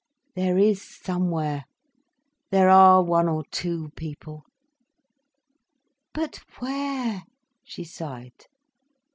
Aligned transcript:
There 0.35 0.57
is 0.57 0.81
somewhere—there 0.81 2.69
are 2.71 3.03
one 3.03 3.27
or 3.27 3.43
two 3.51 3.91
people—" 3.95 4.45
"But 6.11 6.37
where—?" 6.59 7.21
she 7.63 7.83
sighed. 7.83 8.47